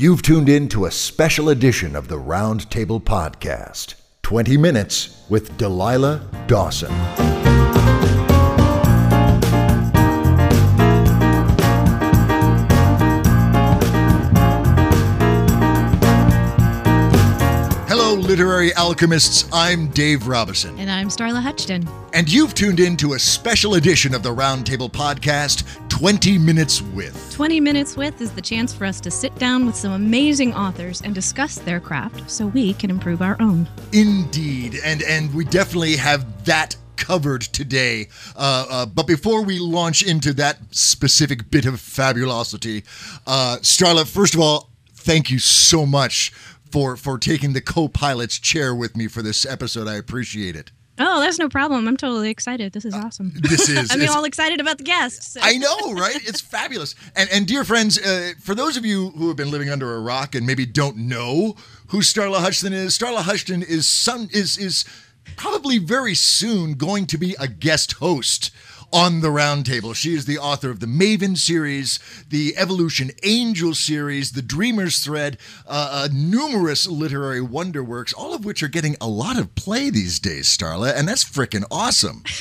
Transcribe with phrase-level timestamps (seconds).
[0.00, 6.26] You've tuned in to a special edition of the Roundtable Podcast 20 Minutes with Delilah
[6.46, 6.90] Dawson.
[17.86, 19.50] Hello, literary alchemists.
[19.52, 20.78] I'm Dave Robison.
[20.78, 21.86] And I'm Starla Huchton.
[22.14, 27.30] And you've tuned in to a special edition of the Roundtable Podcast 20 Minutes With.
[27.34, 31.02] 20 Minutes With is the chance for us to sit down with some amazing authors
[31.02, 33.68] and discuss their craft so we can improve our own.
[33.92, 34.78] Indeed.
[34.82, 38.08] And, and we definitely have that covered today.
[38.34, 42.82] Uh, uh, but before we launch into that specific bit of fabulosity,
[43.26, 46.30] uh, Starla, first of all, thank you so much
[46.70, 49.86] for for taking the co-pilot's chair with me for this episode.
[49.86, 50.70] I appreciate it.
[51.00, 51.88] Oh, that's no problem.
[51.88, 52.72] I'm totally excited.
[52.72, 53.32] This is awesome.
[53.34, 53.90] This is.
[53.92, 55.32] I mean, all excited about the guests.
[55.32, 56.16] so- I know, right?
[56.28, 56.94] It's fabulous.
[57.16, 60.00] And and dear friends, uh, for those of you who have been living under a
[60.00, 61.56] rock and maybe don't know
[61.88, 64.84] who Starla Huchton is, Starla Huchton is some is is
[65.36, 68.50] probably very soon going to be a guest host
[68.92, 69.94] on the roundtable.
[69.94, 75.38] She is the author of the Maven series, the Evolution Angel series, the Dreamers thread,
[75.66, 79.90] uh, uh, numerous literary wonder works, all of which are getting a lot of play
[79.90, 82.22] these days, Starla, and that's freaking awesome.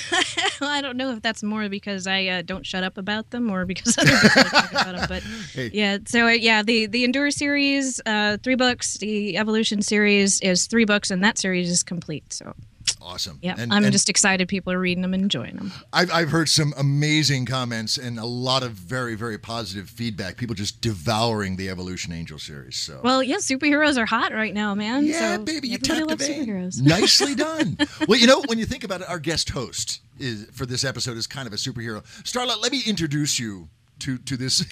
[0.61, 3.50] Well, I don't know if that's more because I uh, don't shut up about them
[3.50, 5.06] or because other people talk about them.
[5.08, 5.72] But Hey.
[5.73, 8.97] yeah, so uh, yeah, the the Endure series, uh, three books.
[8.97, 12.34] The Evolution series is three books, and that series is complete.
[12.34, 12.53] So
[13.02, 13.39] Awesome.
[13.42, 15.72] yeah, And- I'm and- just excited people are reading them and enjoying them.
[15.94, 20.38] I've, I've heard some amazing comments and a lot of very, very positive feedback.
[20.38, 22.75] People just devouring the Evolution Angel series.
[22.75, 25.06] So, Well, yeah, superheroes are hot right now, man.
[25.06, 26.81] yeah, so baby, you tapped the loves superheroes.
[26.81, 27.78] Nicely done.
[28.08, 31.16] well, you know, when you think about it, our guest host is for this episode
[31.17, 32.03] is kind of a superhero.
[32.23, 33.69] Starla, let me introduce you
[34.00, 34.66] to to this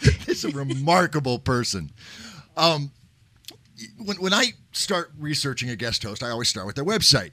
[0.26, 1.90] this a remarkable person.
[2.56, 2.90] Um,
[3.98, 7.30] when, when I start researching a guest host, I always start with their website.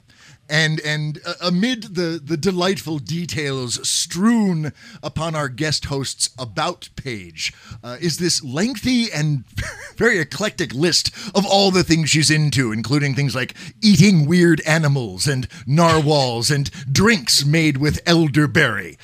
[0.48, 4.72] And and uh, amid the the delightful details strewn
[5.02, 7.52] upon our guest host's about page
[7.84, 9.44] uh, is this lengthy and
[9.96, 15.26] very eclectic list of all the things she's into, including things like eating weird animals
[15.26, 18.96] and narwhals and drinks made with elderberry.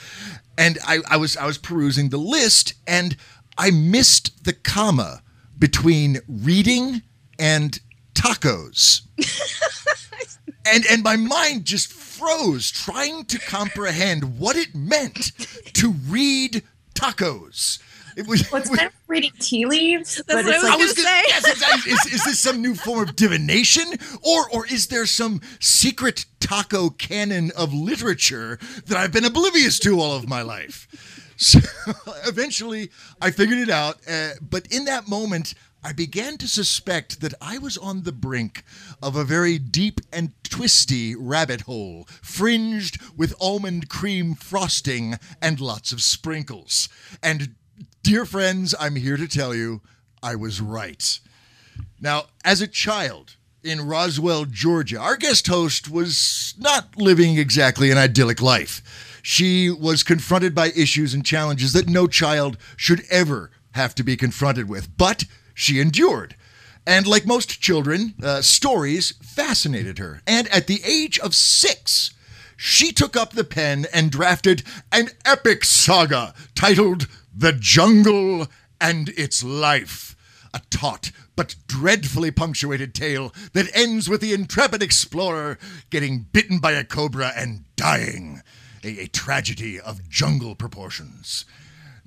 [0.56, 3.16] And I, I was I was perusing the list and
[3.58, 5.22] I missed the comma
[5.58, 7.02] between reading
[7.38, 7.78] and
[8.14, 9.02] tacos.
[10.66, 15.32] and and my mind just froze trying to comprehend what it meant
[15.74, 16.62] to read
[16.94, 17.78] tacos.
[18.16, 20.56] It was, Well, it it's was- kind of reading tea leaves, That's but what I
[20.56, 21.22] it's was like gonna say.
[21.26, 21.92] yes, exactly.
[21.92, 23.84] is, is this some new form of divination,
[24.22, 29.98] or or is there some secret taco canon of literature that I've been oblivious to
[30.00, 30.86] all of my life?
[31.36, 31.58] So
[32.28, 33.98] eventually, I figured it out.
[34.08, 35.54] Uh, but in that moment,
[35.86, 38.64] I began to suspect that I was on the brink
[39.02, 45.92] of a very deep and twisty rabbit hole, fringed with almond cream frosting and lots
[45.92, 46.88] of sprinkles.
[47.22, 47.54] And
[48.02, 49.82] dear friends, I'm here to tell you
[50.22, 51.20] I was right.
[52.00, 57.98] Now, as a child in Roswell, Georgia, our guest host was not living exactly an
[57.98, 59.20] idyllic life.
[59.22, 64.16] She was confronted by issues and challenges that no child should ever have to be
[64.16, 65.24] confronted with, but
[65.54, 66.36] she endured.
[66.86, 70.20] And like most children, uh, stories fascinated her.
[70.26, 72.12] And at the age of six,
[72.56, 78.48] she took up the pen and drafted an epic saga titled The Jungle
[78.80, 80.14] and Its Life.
[80.52, 85.58] A taut but dreadfully punctuated tale that ends with the intrepid explorer
[85.90, 88.42] getting bitten by a cobra and dying.
[88.84, 91.44] A, a tragedy of jungle proportions.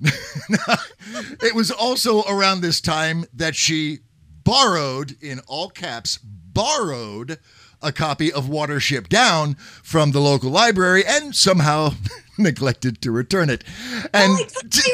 [0.00, 3.98] it was also around this time that she
[4.44, 7.38] borrowed, in all caps, borrowed
[7.82, 11.90] a copy of Watership Down from the local library and somehow
[12.38, 13.64] neglected to return it.
[14.12, 14.44] And oh,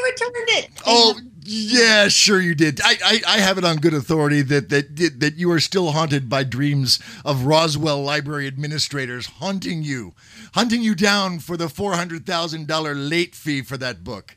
[0.04, 0.70] returned it.
[0.86, 2.80] Oh yeah, sure you did.
[2.82, 6.28] I, I, I have it on good authority that, that that you are still haunted
[6.28, 10.14] by dreams of Roswell library administrators haunting you,
[10.54, 14.36] hunting you down for the four hundred thousand dollar late fee for that book.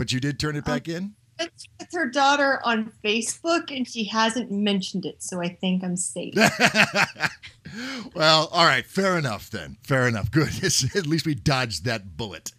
[0.00, 1.12] But you did turn it back in.
[1.38, 5.94] It's with her daughter on Facebook, and she hasn't mentioned it, so I think I'm
[5.94, 6.32] safe.
[8.14, 9.76] well, all right, fair enough then.
[9.82, 10.30] Fair enough.
[10.30, 10.48] Good.
[10.96, 12.52] At least we dodged that bullet.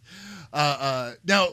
[0.54, 1.48] Uh, uh, now,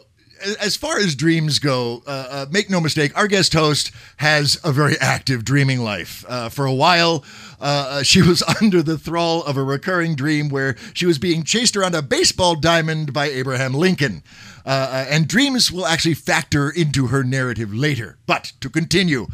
[0.60, 4.72] as far as dreams go, uh, uh, make no mistake, our guest host has a
[4.72, 6.24] very active dreaming life.
[6.28, 7.24] Uh, for a while,
[7.60, 11.42] uh, uh, she was under the thrall of a recurring dream where she was being
[11.42, 14.22] chased around a baseball diamond by Abraham Lincoln.
[14.68, 18.18] Uh, and dreams will actually factor into her narrative later.
[18.26, 19.28] But to continue,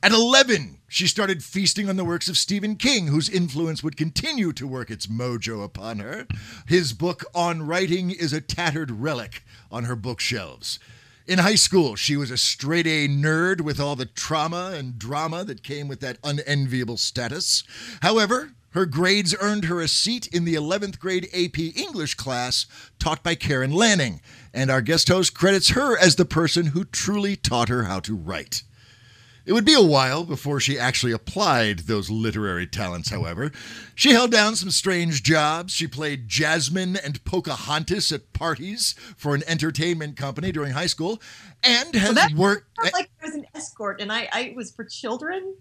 [0.00, 4.52] at 11, she started feasting on the works of Stephen King, whose influence would continue
[4.52, 6.28] to work its mojo upon her.
[6.68, 9.42] His book on writing is a tattered relic
[9.72, 10.78] on her bookshelves.
[11.26, 15.42] In high school, she was a straight A nerd with all the trauma and drama
[15.42, 17.64] that came with that unenviable status.
[18.02, 22.66] However, her grades earned her a seat in the 11th grade AP English class
[22.98, 24.20] taught by Karen Lanning,
[24.52, 28.14] and our guest host credits her as the person who truly taught her how to
[28.14, 28.64] write.
[29.46, 33.50] It would be a while before she actually applied those literary talents, however.
[33.94, 35.72] She held down some strange jobs.
[35.72, 41.18] She played Jasmine and Pocahontas at parties for an entertainment company during high school
[41.62, 42.66] and has that worked.
[42.78, 45.54] Felt like I was an escort, and I, I was for children.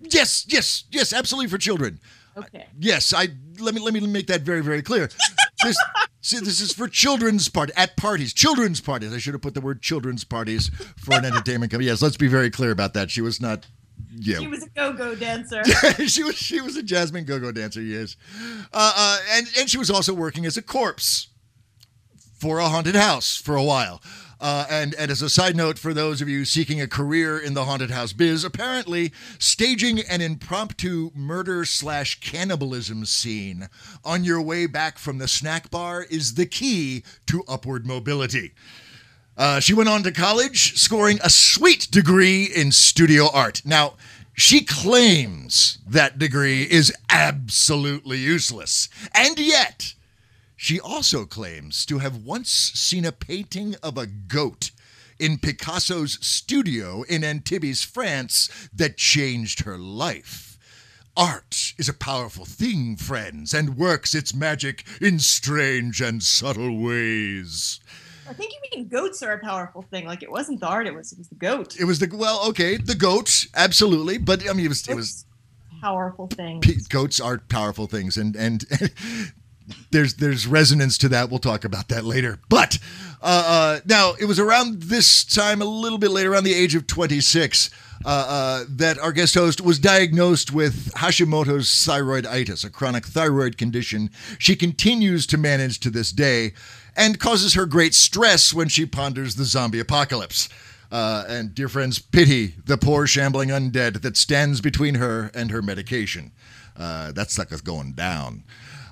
[0.00, 2.00] Yes, yes, yes, absolutely for children.
[2.36, 2.66] Okay.
[2.78, 3.28] Yes, I
[3.60, 5.08] let me let me make that very very clear.
[5.62, 5.76] This
[6.20, 9.12] see, this is for children's part at parties, children's parties.
[9.12, 11.88] I should have put the word children's parties for an entertainment company.
[11.88, 13.10] Yes, let's be very clear about that.
[13.10, 13.66] She was not.
[14.16, 15.62] Yeah, She was a go-go dancer.
[16.06, 17.80] she was she was a Jasmine go-go dancer.
[17.80, 18.16] Yes,
[18.72, 21.28] uh, uh, and and she was also working as a corpse
[22.38, 24.02] for a haunted house for a while.
[24.40, 27.54] Uh, and, and as a side note, for those of you seeking a career in
[27.54, 33.68] the haunted house biz, apparently staging an impromptu murder slash cannibalism scene
[34.04, 38.52] on your way back from the snack bar is the key to upward mobility.
[39.36, 43.62] Uh, she went on to college, scoring a sweet degree in studio art.
[43.64, 43.94] Now,
[44.34, 48.88] she claims that degree is absolutely useless.
[49.12, 49.94] And yet,
[50.64, 54.70] she also claims to have once seen a painting of a goat
[55.18, 60.56] in Picasso's studio in Antibes, France, that changed her life.
[61.14, 67.80] Art is a powerful thing, friends, and works its magic in strange and subtle ways.
[68.26, 70.06] I think you mean goats are a powerful thing.
[70.06, 71.78] Like it wasn't the art; it was it was the goat.
[71.78, 75.26] It was the well, okay, the goat, absolutely, but I mean, it was it was
[75.82, 76.62] powerful thing.
[76.62, 78.64] P- goats are powerful things, and and
[79.90, 81.30] there's there's resonance to that.
[81.30, 82.38] We'll talk about that later.
[82.48, 82.78] But
[83.22, 86.74] uh, uh, now it was around this time, a little bit later, around the age
[86.74, 87.70] of 26,
[88.04, 94.10] uh, uh, that our guest host was diagnosed with Hashimoto's thyroiditis, a chronic thyroid condition
[94.38, 96.52] she continues to manage to this day,
[96.96, 100.48] and causes her great stress when she ponders the zombie apocalypse.
[100.92, 105.62] Uh, and dear friends, pity the poor shambling undead that stands between her and her
[105.62, 106.30] medication.
[106.76, 108.44] Uh, that sucker's going down.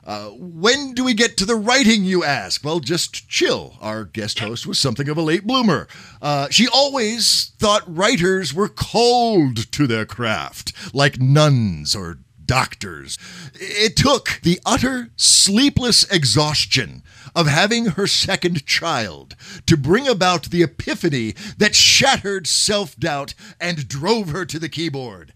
[0.05, 2.65] Uh, when do we get to the writing, you ask?
[2.65, 3.77] Well, just chill.
[3.81, 5.87] Our guest host was something of a late bloomer.
[6.21, 13.17] Uh, she always thought writers were cold to their craft, like nuns or doctors.
[13.55, 17.03] It took the utter sleepless exhaustion
[17.35, 23.89] of having her second child to bring about the epiphany that shattered self doubt and
[23.89, 25.33] drove her to the keyboard.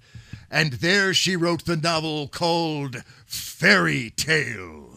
[0.50, 4.90] And there she wrote the novel called Fairy Tale.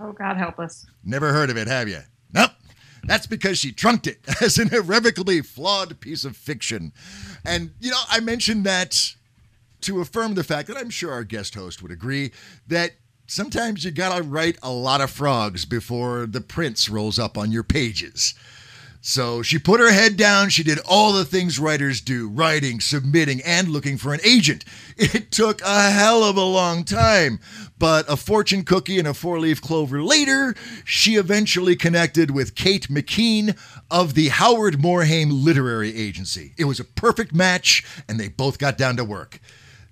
[0.00, 0.86] Oh God, help us!
[1.04, 2.00] Never heard of it, have you?
[2.32, 2.52] Nope.
[3.04, 6.92] That's because she trunked it as an irrevocably flawed piece of fiction.
[7.44, 9.14] And, you know, I mentioned that
[9.82, 12.32] to affirm the fact that I'm sure our guest host would agree
[12.66, 12.92] that
[13.26, 17.62] sometimes you gotta write a lot of frogs before the prince rolls up on your
[17.62, 18.34] pages.
[19.00, 20.48] So she put her head down.
[20.48, 24.64] She did all the things writers do writing, submitting, and looking for an agent.
[25.00, 27.38] It took a hell of a long time.
[27.78, 32.88] But a fortune cookie and a four leaf clover later, she eventually connected with Kate
[32.88, 33.56] McKean
[33.92, 36.52] of the Howard Morhaim Literary Agency.
[36.58, 39.38] It was a perfect match, and they both got down to work.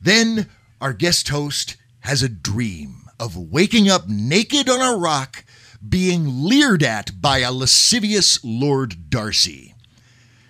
[0.02, 0.48] Then
[0.80, 5.44] our guest host has a dream of waking up naked on a rock
[5.88, 9.74] being leered at by a lascivious Lord Darcy.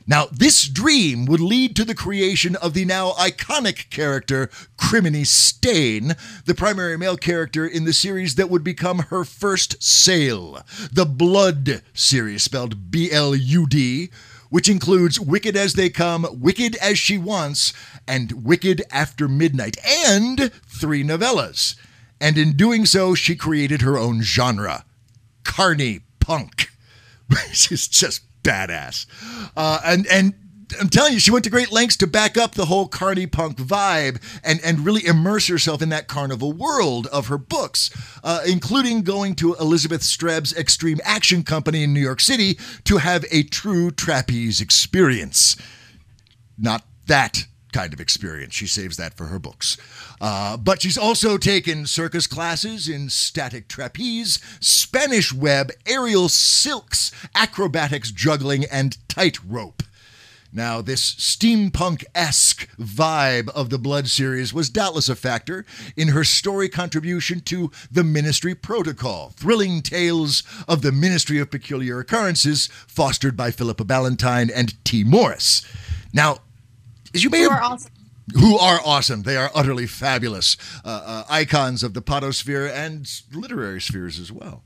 [0.09, 6.15] Now, this dream would lead to the creation of the now iconic character Criminy Stain,
[6.45, 10.63] the primary male character in the series that would become her first sale,
[10.93, 14.11] the Blud series, spelled B L U D,
[14.49, 17.73] which includes Wicked as They Come, Wicked as She Wants,
[18.07, 21.75] and Wicked After Midnight, and three novellas.
[22.21, 24.85] And in doing so, she created her own genre
[25.47, 26.71] carny punk,
[27.29, 29.07] which is just badass.
[29.57, 30.35] Uh, and and
[30.81, 33.57] I'm telling you, she went to great lengths to back up the whole carny punk
[33.57, 37.91] vibe and, and really immerse herself in that carnival world of her books,
[38.25, 43.25] uh, including going to Elizabeth Streb's Extreme Action Company in New York City to have
[43.31, 45.57] a true trapeze experience.
[46.59, 48.55] Not that kind of experience.
[48.55, 49.77] She saves that for her books.
[50.21, 58.11] Uh, but she's also taken circus classes in static trapeze, Spanish web, aerial silks, acrobatics,
[58.11, 59.83] juggling, and tightrope.
[60.53, 65.67] Now, this steampunk esque vibe of the Blud series was doubtless a factor
[65.99, 71.99] in her story contribution to the Ministry Protocol, thrilling tales of the Ministry of Peculiar
[71.99, 75.67] Occurrences, fostered by Philippa Ballantine and Tee Morris.
[76.15, 76.39] Now,
[77.23, 77.93] you may Who have are awesome.
[78.35, 79.23] who are awesome.
[79.23, 84.65] They are utterly fabulous uh, uh, icons of the podosphere and literary spheres as well.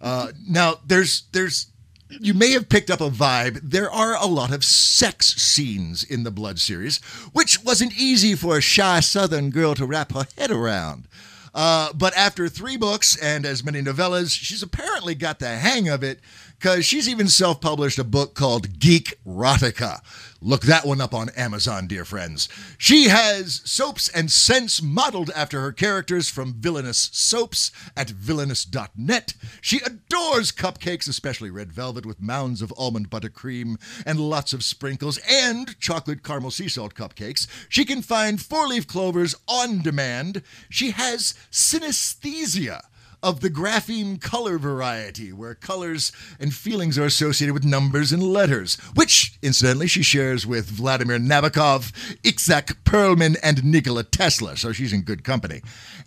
[0.00, 1.66] Uh, now, there's there's
[2.08, 3.60] you may have picked up a vibe.
[3.62, 6.98] There are a lot of sex scenes in the Blud series,
[7.32, 11.06] which wasn't easy for a shy Southern girl to wrap her head around.
[11.54, 16.02] Uh, but after three books and as many novellas, she's apparently got the hang of
[16.02, 16.20] it
[16.58, 20.00] because she's even self published a book called Geek Rotica.
[20.40, 22.48] Look that one up on Amazon, dear friends.
[22.78, 29.34] She has soaps and scents modeled after her characters from Villainous Soaps at villainous.net.
[29.60, 35.18] She adores cupcakes, especially red velvet with mounds of almond buttercream and lots of sprinkles,
[35.28, 37.48] and chocolate caramel sea salt cupcakes.
[37.68, 40.42] She can find four leaf clovers on demand.
[40.70, 42.82] She has synesthesia
[43.22, 48.76] of the grapheme color variety, where colors and feelings are associated with numbers and letters,
[48.94, 51.92] which, incidentally, she shares with Vladimir Nabokov,
[52.24, 55.62] Isaac Perlman, and Nikola Tesla, so she's in good company.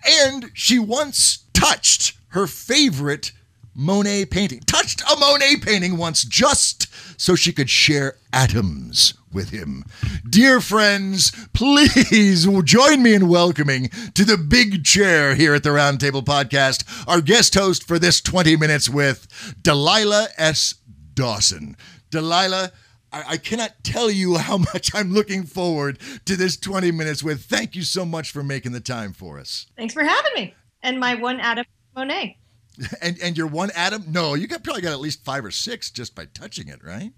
[0.08, 3.32] And she once touched her favorite
[3.74, 6.88] Monet painting, touched a Monet painting once just
[7.20, 9.86] so she could share atoms with him.
[10.30, 16.24] Dear friends, please join me in welcoming to the big chair here at the Roundtable
[16.24, 20.76] Podcast our guest host for this 20 minutes with Delilah S.
[21.14, 21.78] Dawson.
[22.10, 22.72] Delilah,
[23.14, 27.46] I, cannot tell you how much I'm looking forward to this 20 minutes with.
[27.46, 29.68] Thank you so much for making the time for us.
[29.78, 30.56] Thanks for having me.
[30.84, 32.38] And my one atom Monet.
[33.02, 34.06] And and your one atom?
[34.08, 37.12] No, you got probably got at least five or six just by touching it, right?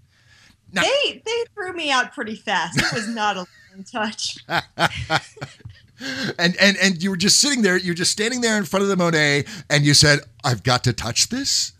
[0.72, 2.78] Now- They they threw me out pretty fast.
[2.78, 4.38] It was not a long touch.
[6.38, 8.82] and and and you were just sitting there, you were just standing there in front
[8.82, 11.72] of the Monet, and you said, "I've got to touch this."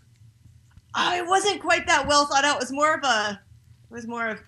[0.95, 2.57] I wasn't quite that well thought out.
[2.57, 3.40] It was more of a
[3.90, 4.40] it was more of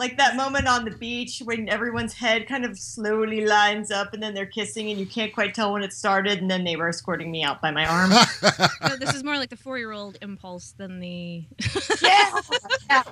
[0.00, 4.22] like that moment on the beach when everyone's head kind of slowly lines up and
[4.22, 6.88] then they're kissing and you can't quite tell when it started and then they were
[6.88, 8.10] escorting me out by my arm.
[8.82, 11.44] No, this is more like the four-year-old impulse than the.
[12.02, 12.40] yeah.
[12.88, 13.02] yeah.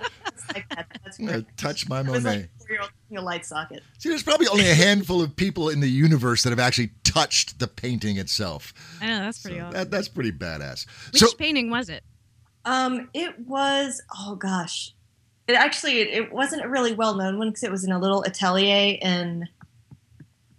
[0.54, 0.87] Like that.
[1.04, 2.21] That's touch my Monet.
[2.21, 3.83] like four-year-old a light socket.
[3.99, 7.59] See, there's probably only a handful of people in the universe that have actually touched
[7.59, 8.73] the painting itself.
[9.00, 9.78] I know that's pretty So awesome.
[9.78, 10.87] that, that's pretty badass.
[11.12, 12.02] Which so painting was it?
[12.64, 14.95] Um, it was oh gosh,
[15.49, 17.99] it actually it, it wasn't a really well known one because it was in a
[17.99, 19.49] little atelier in.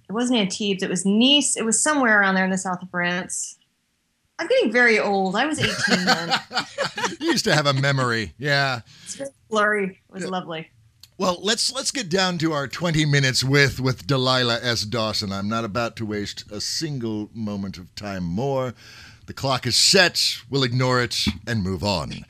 [0.09, 0.81] It wasn't Antibes.
[0.81, 1.55] It was Nice.
[1.55, 3.57] It was somewhere around there in the south of France.
[4.39, 5.35] I'm getting very old.
[5.35, 6.33] I was 18 then.
[7.19, 8.81] you used to have a memory, yeah.
[9.03, 9.85] It's very blurry.
[10.09, 10.29] It was Yeah.
[10.29, 10.69] lovely.
[11.19, 14.83] Well, let's let's get down to our 20 minutes with with Delilah S.
[14.83, 15.31] Dawson.
[15.33, 18.73] I'm not about to waste a single moment of time more.
[19.27, 20.37] The clock is set.
[20.49, 22.25] We'll ignore it and move on.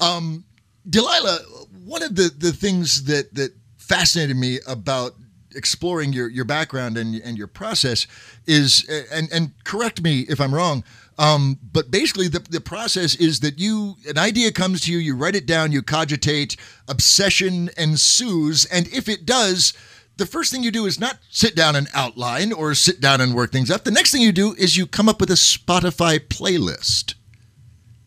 [0.00, 0.44] Um,
[0.88, 1.40] Delilah,
[1.88, 5.12] one of the the things that that fascinated me about
[5.54, 8.06] exploring your your background and and your process
[8.46, 10.84] is and and correct me if I'm wrong.
[11.20, 15.16] Um, but basically, the, the process is that you an idea comes to you, you
[15.16, 19.72] write it down, you cogitate, obsession ensues, and if it does,
[20.16, 23.34] the first thing you do is not sit down and outline or sit down and
[23.34, 23.82] work things up.
[23.82, 27.14] The next thing you do is you come up with a Spotify playlist.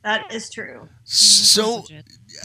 [0.03, 0.89] That is true.
[1.03, 1.85] So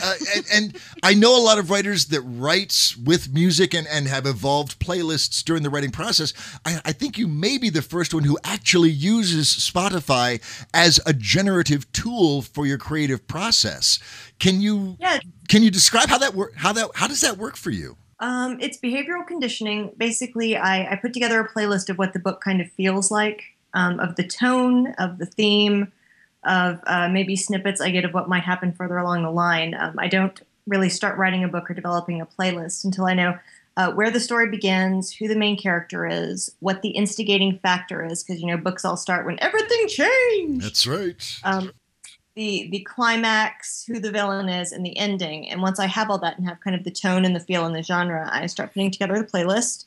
[0.02, 4.06] uh, and, and I know a lot of writers that write with music and, and
[4.08, 6.34] have evolved playlists during the writing process.
[6.66, 10.42] I, I think you may be the first one who actually uses Spotify
[10.74, 13.98] as a generative tool for your creative process.
[14.38, 15.18] Can you Yeah.
[15.48, 16.54] can you describe how that work?
[16.56, 17.96] How that how does that work for you?
[18.20, 19.92] Um, it's behavioral conditioning.
[19.96, 23.42] Basically, I, I put together a playlist of what the book kind of feels like,
[23.74, 25.92] um, of the tone, of the theme,
[26.46, 29.74] of uh, maybe snippets I get of what might happen further along the line.
[29.74, 33.38] Um, I don't really start writing a book or developing a playlist until I know
[33.76, 38.22] uh, where the story begins, who the main character is, what the instigating factor is,
[38.22, 40.64] because you know books all start when everything changed.
[40.64, 41.38] That's right.
[41.44, 41.72] Um,
[42.34, 45.48] the the climax, who the villain is, and the ending.
[45.48, 47.66] And once I have all that and have kind of the tone and the feel
[47.66, 49.86] and the genre, I start putting together the playlist.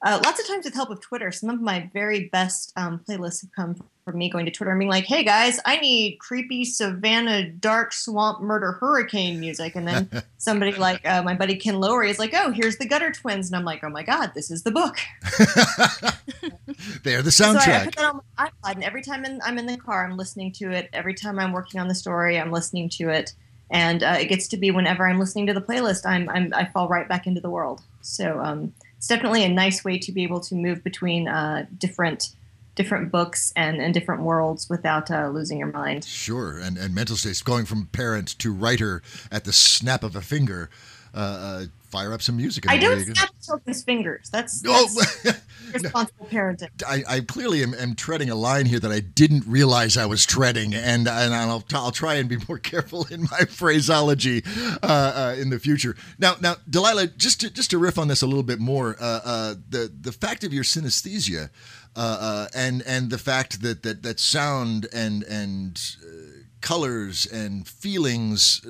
[0.00, 3.40] Uh, lots of times with help of Twitter, some of my very best um, playlists
[3.40, 3.74] have come
[4.04, 7.92] from me going to Twitter and being like, "Hey guys, I need creepy savannah, dark
[7.92, 12.32] swamp murder hurricane music," and then somebody like uh, my buddy Ken Lowry is like,
[12.32, 14.98] "Oh, here's the Gutter Twins," and I'm like, "Oh my god, this is the book."
[17.02, 19.58] They're the So I, I put that on my iPod, and every time in, I'm
[19.58, 20.88] in the car, I'm listening to it.
[20.92, 23.32] Every time I'm working on the story, I'm listening to it,
[23.68, 26.66] and uh, it gets to be whenever I'm listening to the playlist, I'm, I'm I
[26.66, 27.82] fall right back into the world.
[28.00, 32.30] So um, it's definitely a nice way to be able to move between uh, different
[32.74, 36.04] different books and, and different worlds without uh, losing your mind.
[36.04, 40.20] Sure, and and mental states going from parent to writer at the snap of a
[40.20, 40.68] finger.
[41.14, 42.68] Uh, uh, fire up some music.
[42.68, 44.28] I don't snap children's fingers.
[44.30, 44.88] That's, Oh,
[45.24, 45.40] that's
[45.72, 46.68] responsible parenting.
[46.86, 50.26] I, I clearly am, am treading a line here that I didn't realize I was
[50.26, 54.42] treading, and and I'll I'll try and be more careful in my phraseology
[54.82, 55.96] uh, uh, in the future.
[56.18, 59.20] Now now Delilah, just to just to riff on this a little bit more, uh,
[59.24, 61.50] uh, the the fact of your synesthesia,
[61.96, 65.96] uh, uh, and and the fact that that that sound and and
[66.60, 68.66] colors and feelings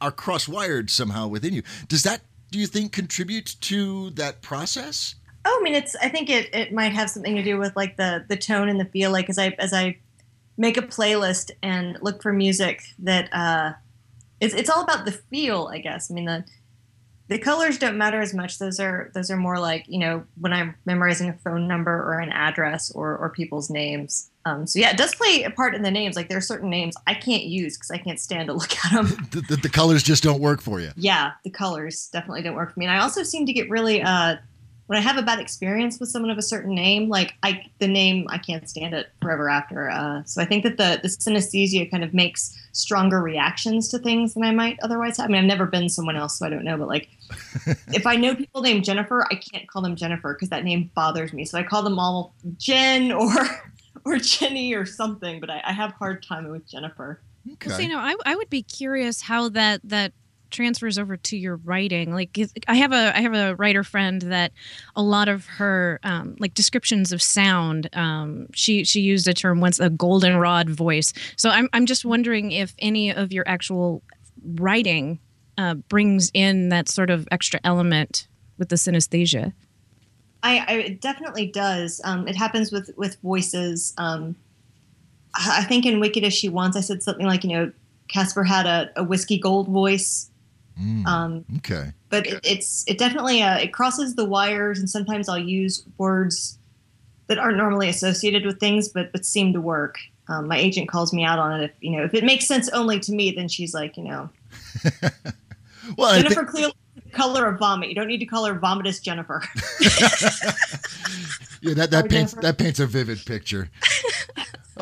[0.00, 1.62] are cross-wired somehow within you.
[1.88, 2.22] Does that
[2.52, 5.14] do you think contribute to that process?
[5.44, 5.96] Oh, I mean, it's.
[5.96, 8.78] I think it, it might have something to do with like the the tone and
[8.78, 9.10] the feel.
[9.10, 9.96] Like as I as I
[10.56, 13.72] make a playlist and look for music that uh,
[14.40, 15.68] it's it's all about the feel.
[15.72, 16.10] I guess.
[16.10, 16.44] I mean the
[17.28, 18.58] the colors don't matter as much.
[18.58, 22.20] Those are those are more like you know when I'm memorizing a phone number or
[22.20, 24.30] an address or or people's names.
[24.44, 26.16] Um, so yeah, it does play a part in the names.
[26.16, 28.92] Like there are certain names I can't use because I can't stand to look at
[28.92, 29.06] them.
[29.30, 30.90] The, the, the colors just don't work for you.
[30.96, 32.86] yeah, the colors definitely don't work for me.
[32.86, 34.36] And I also seem to get really uh,
[34.92, 37.88] when I have a bad experience with someone of a certain name, like I the
[37.88, 39.88] name I can't stand it forever after.
[39.88, 44.34] Uh, so I think that the the synesthesia kind of makes stronger reactions to things
[44.34, 45.30] than I might otherwise have.
[45.30, 46.76] I mean, I've never been someone else, so I don't know.
[46.76, 47.08] But like,
[47.94, 51.32] if I know people named Jennifer, I can't call them Jennifer because that name bothers
[51.32, 51.44] me.
[51.44, 53.32] So I call them all Jen or
[54.04, 55.40] or Jenny or something.
[55.40, 57.20] But I, I have hard time with Jennifer.
[57.52, 57.68] Okay.
[57.68, 60.12] Well, so, you know, I, I would be curious how that that
[60.50, 62.12] transfers over to your writing.
[62.12, 64.52] Like, I have a I have a writer friend that
[64.94, 67.88] a lot of her um, like descriptions of sound.
[67.94, 71.12] Um, she she used a term once, a goldenrod voice.
[71.36, 74.02] So I'm I'm just wondering if any of your actual
[74.44, 75.18] writing
[75.58, 78.28] uh, brings in that sort of extra element
[78.58, 79.52] with the synesthesia.
[80.42, 82.00] I, I it definitely does.
[82.04, 83.94] Um, it happens with with voices.
[83.98, 84.36] Um,
[85.34, 87.72] I think in Wicked as She Wants, I said something like, you know,
[88.08, 90.28] Casper had a, a whiskey gold voice.
[90.80, 91.92] Mm, Um, okay.
[92.08, 96.58] but it, it's it definitely uh, it crosses the wires, and sometimes I'll use words
[97.28, 99.98] that aren't normally associated with things, but but seem to work.
[100.28, 101.64] Um, my agent calls me out on it.
[101.64, 104.30] If you know if it makes sense only to me, then she's like, you know,
[105.98, 106.81] Well, think, Jennifer clearly the
[107.12, 107.88] color of vomit.
[107.88, 109.42] You don't need to call her vomitous Jennifer.
[111.60, 112.40] yeah, that, that paints Jennifer.
[112.40, 113.70] that paints a vivid picture.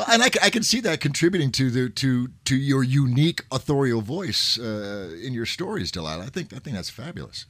[0.07, 5.15] And I, can see that contributing to the to to your unique authorial voice uh,
[5.21, 6.23] in your stories, Delilah.
[6.23, 7.45] I think I think that's fabulous.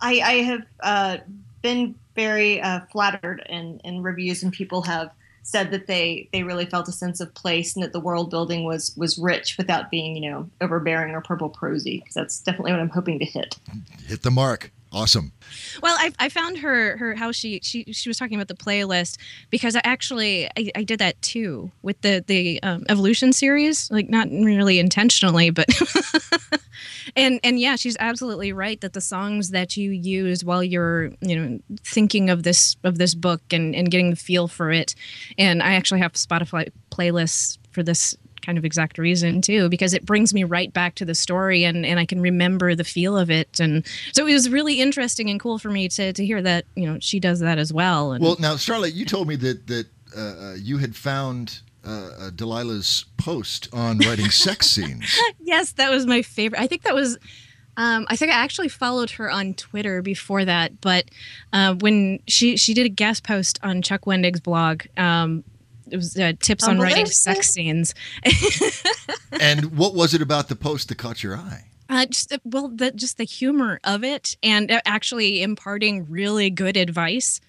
[0.00, 1.16] I, I have uh,
[1.62, 5.10] been very uh, flattered in, in reviews, and people have
[5.44, 8.64] said that they, they really felt a sense of place and that the world building
[8.64, 11.98] was was rich without being you know overbearing or purple prosy.
[11.98, 13.56] Because that's definitely what I'm hoping to hit.
[14.06, 14.72] Hit the mark.
[14.94, 15.32] Awesome.
[15.82, 19.18] Well, I, I found her her how she she she was talking about the playlist
[19.50, 24.08] because I actually I, I did that too with the the um, evolution series, like
[24.08, 25.66] not really intentionally, but
[27.16, 31.36] and and yeah, she's absolutely right that the songs that you use while you're you
[31.36, 34.94] know thinking of this of this book and and getting the feel for it,
[35.38, 40.04] and I actually have Spotify playlists for this kind of exact reason too because it
[40.04, 43.30] brings me right back to the story and and I can remember the feel of
[43.30, 43.58] it.
[43.58, 46.86] And so it was really interesting and cool for me to to hear that you
[46.86, 48.12] know she does that as well.
[48.12, 51.90] And Well, now, Charlotte, you told me that that uh, uh, you had found uh,
[51.90, 55.18] uh, Delilah's post on writing sex scenes.
[55.40, 57.18] yes that was my favorite I think that was
[57.76, 61.06] um, I think I actually followed her on Twitter before that, but
[61.52, 65.42] uh, when she she did a guest post on Chuck Wendig's blog, um,
[65.90, 67.92] it was uh, tips on writing sex scenes.
[69.40, 71.64] and what was it about the post that caught your eye?
[71.88, 76.50] Uh, just the- well, the just the humor of it, and uh, actually imparting really
[76.50, 77.40] good advice.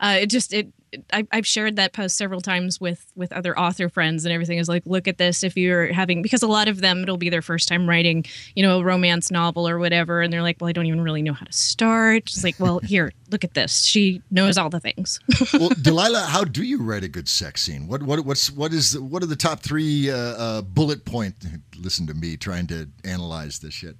[0.00, 0.68] Uh, it just it
[1.12, 4.68] I, I've shared that post several times with with other author friends and everything is
[4.68, 7.42] like, look at this if you're having because a lot of them it'll be their
[7.42, 8.24] first time writing,
[8.54, 11.22] you know, a romance novel or whatever, and they're like, well, I don't even really
[11.22, 12.24] know how to start.
[12.24, 13.84] It's like, well, here, look at this.
[13.84, 15.18] She knows all the things.
[15.54, 17.86] well, Delilah, how do you write a good sex scene?
[17.86, 21.34] What what what's what is what are the top three uh, uh, bullet point?
[21.78, 23.96] Listen to me trying to analyze this shit.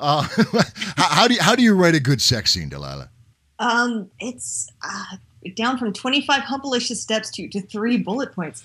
[0.00, 0.22] Uh,
[0.96, 3.08] how, how, do you, how do you write a good sex scene, Delilah?
[3.58, 5.16] Um, it's uh,
[5.54, 8.64] down from 25 humpalicious steps to, to three bullet points.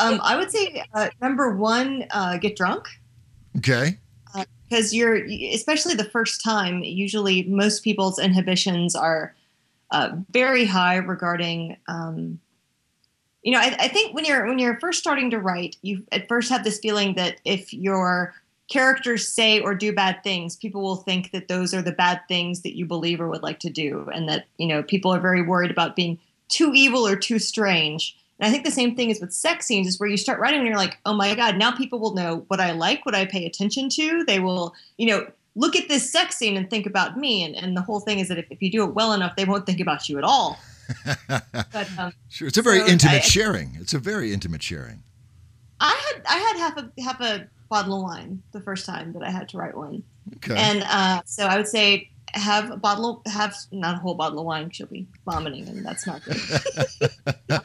[0.00, 2.88] um, I would say uh, number one, uh, get drunk.
[3.58, 3.98] Okay.
[4.68, 9.34] Because uh, you're, especially the first time, usually most people's inhibitions are
[9.90, 11.76] uh, very high regarding.
[11.88, 12.40] Um,
[13.42, 16.28] you know, I, I think when you're when you're first starting to write, you at
[16.28, 18.34] first have this feeling that if you're
[18.72, 22.62] characters say or do bad things, people will think that those are the bad things
[22.62, 25.42] that you believe or would like to do, and that you know people are very
[25.42, 28.16] worried about being too evil or too strange.
[28.40, 30.60] And I think the same thing is with sex scenes, is where you start writing
[30.60, 33.26] and you're like, oh my god, now people will know what I like, what I
[33.26, 34.24] pay attention to.
[34.24, 37.44] They will, you know, look at this sex scene and think about me.
[37.44, 39.44] And, and the whole thing is that if, if you do it well enough, they
[39.44, 40.58] won't think about you at all.
[41.52, 43.76] but, um, sure, it's a very so intimate I, sharing.
[43.78, 45.02] It's a very intimate sharing.
[45.78, 49.22] I had I had half a half a bottle of wine the first time that
[49.22, 50.02] I had to write one.
[50.36, 50.54] Okay.
[50.56, 54.40] And uh, so I would say have a bottle, of, have not a whole bottle
[54.40, 54.70] of wine.
[54.70, 56.36] She'll be vomiting, and that's not good.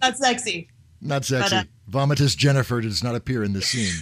[0.00, 0.68] not sexy.
[1.00, 1.56] Not sexy.
[1.56, 3.92] But, uh, Vomitous Jennifer does not appear in the scene.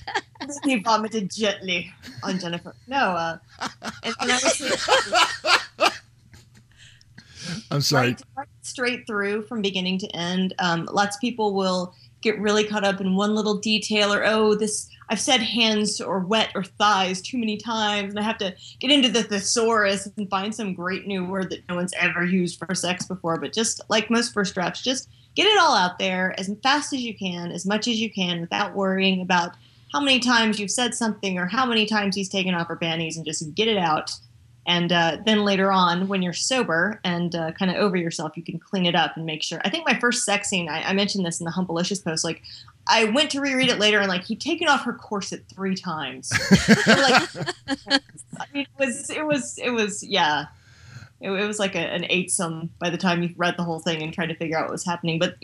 [0.64, 2.76] he vomited gently on Jennifer.
[2.86, 3.38] No, uh,
[4.04, 4.70] and, and I say,
[7.72, 8.08] I'm sorry.
[8.08, 10.54] Right, right straight through from beginning to end.
[10.60, 14.54] Um, lots of people will get really caught up in one little detail or oh
[14.54, 18.54] this I've said hands or wet or thighs too many times and I have to
[18.80, 22.58] get into the thesaurus and find some great new word that no one's ever used
[22.58, 23.38] for sex before.
[23.38, 27.02] But just like most first drafts, just get it all out there as fast as
[27.02, 29.56] you can, as much as you can, without worrying about
[29.92, 33.16] how many times you've said something or how many times he's taken off her panties
[33.16, 34.10] and just get it out
[34.66, 38.42] and uh, then later on, when you're sober and uh, kind of over yourself, you
[38.42, 39.60] can clean it up and make sure.
[39.62, 42.24] I think my first sex scene, I, I mentioned this in the Humpalicious post.
[42.24, 42.42] Like,
[42.86, 46.32] I went to reread it later, and like he'd taken off her corset three times.
[46.86, 47.28] like,
[48.38, 50.46] I mean, it was, it was, it was, yeah.
[51.20, 53.80] It, it was like a, an eight some by the time you read the whole
[53.80, 55.18] thing and tried to figure out what was happening.
[55.18, 55.36] But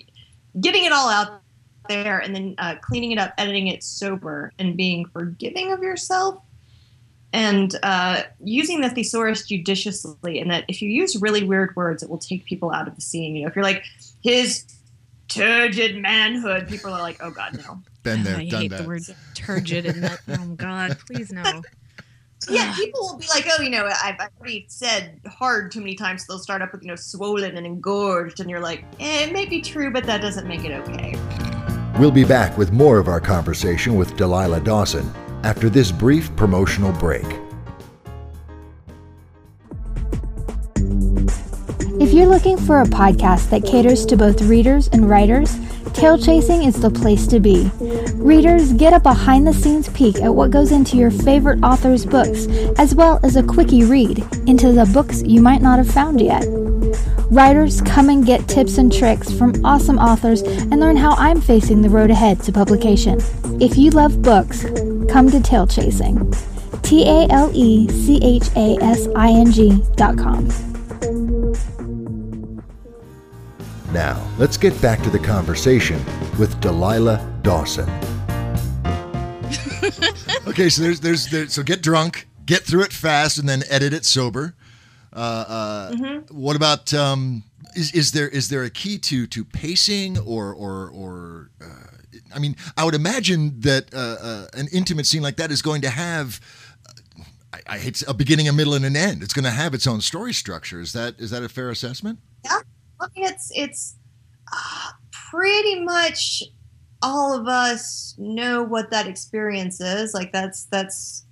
[0.61, 1.43] getting it all out
[1.89, 6.43] there and then uh, cleaning it up, editing it sober, and being forgiving of yourself
[7.33, 12.11] and uh, using the thesaurus judiciously, in that if you use really weird words, it
[12.11, 13.37] will take people out of the scene.
[13.37, 13.85] You know, if you're like
[14.23, 14.65] his
[15.29, 18.83] turgid manhood, people are like, "Oh God, no." Been there, I done hate that.
[18.83, 19.03] the word
[19.35, 20.21] turgid and that.
[20.29, 21.63] Oh God, please no.
[22.49, 26.27] yeah, people will be like, "Oh, you know, I've, already said hard too many times."
[26.27, 29.33] So they'll start up with you know swollen and engorged, and you're like, eh, "It
[29.33, 31.15] may be true, but that doesn't make it okay."
[32.01, 35.13] We'll be back with more of our conversation with Delilah Dawson
[35.45, 37.27] after this brief promotional break.
[42.01, 45.59] If you're looking for a podcast that caters to both readers and writers,
[45.93, 47.71] Tale Chasing is the place to be.
[48.15, 52.47] Readers get a behind the scenes peek at what goes into your favorite author's books,
[52.79, 56.45] as well as a quickie read into the books you might not have found yet.
[57.31, 61.83] Writers come and get tips and tricks from awesome authors and learn how I'm facing
[61.83, 63.21] the road ahead to publication.
[63.61, 64.65] If you love books,
[65.11, 66.33] come to Tale Chasing.
[66.83, 70.49] T A L E C H A S I N G dot com.
[73.93, 76.01] Now, let's get back to the conversation
[76.39, 77.89] with Delilah Dawson.
[80.47, 83.93] okay, so there's, there's there's so get drunk, get through it fast, and then edit
[83.93, 84.55] it sober.
[85.13, 86.35] Uh, uh, mm-hmm.
[86.37, 87.43] What about um,
[87.75, 91.97] is is there is there a key to to pacing or or or uh,
[92.35, 95.83] I mean I would imagine that uh, uh, an intimate scene like that is going
[95.83, 96.41] to have
[96.89, 99.23] uh, I, I hate a beginning, a middle, and an end.
[99.23, 100.81] It's going to have its own story structure.
[100.81, 102.19] Is that is that a fair assessment?
[102.45, 102.61] Yeah,
[103.17, 103.97] it's it's
[105.31, 106.43] pretty much
[107.03, 110.15] all of us know what that experience is.
[110.15, 111.25] Like that's that's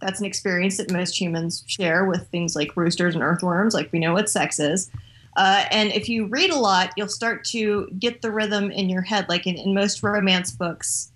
[0.00, 3.74] that's an experience that most humans share with things like roosters and earthworms.
[3.74, 4.90] Like we know what sex is.
[5.36, 9.02] Uh, and if you read a lot, you'll start to get the rhythm in your
[9.02, 9.28] head.
[9.28, 11.12] Like in, in most romance books,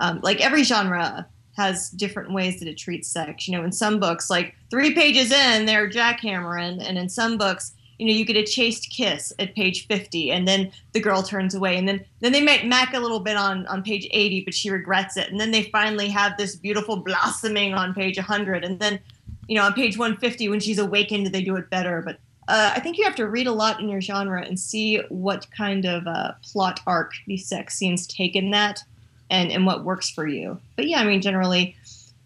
[0.00, 3.48] um, like every genre has different ways that it treats sex.
[3.48, 7.72] You know, in some books, like three pages in, they're jackhammering, and in some books,
[7.98, 11.54] you know, you get a chaste kiss at page 50 and then the girl turns
[11.54, 11.76] away.
[11.76, 14.70] And then then they might mac a little bit on on page 80 but she
[14.70, 15.30] regrets it.
[15.30, 18.98] And then they finally have this beautiful blossoming on page 100 and then
[19.46, 22.02] you know on page 150 when she's awakened they do it better.
[22.02, 24.98] But uh, I think you have to read a lot in your genre and see
[25.08, 28.82] what kind of uh, plot arc these sex scenes take in that,
[29.30, 30.60] and and what works for you.
[30.76, 31.76] But yeah, I mean, generally,